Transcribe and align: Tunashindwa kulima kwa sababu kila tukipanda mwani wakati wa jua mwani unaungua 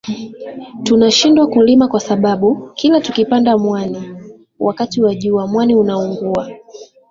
Tunashindwa 0.83 1.47
kulima 1.47 1.87
kwa 1.87 1.99
sababu 1.99 2.71
kila 2.75 3.01
tukipanda 3.01 3.57
mwani 3.57 4.15
wakati 4.59 5.01
wa 5.01 5.15
jua 5.15 5.47
mwani 5.47 5.75
unaungua 5.75 6.51